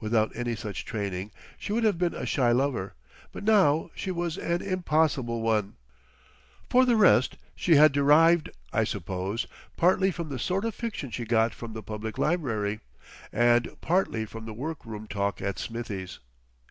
[0.00, 2.94] Without any such training she would have been a shy lover,
[3.32, 5.76] but now she was an impossible one.
[6.70, 9.46] For the rest she had derived, I suppose,
[9.76, 12.80] partly from the sort of fiction she got from the Public Library,
[13.30, 16.18] and partly from the workroom talk at Smithie's.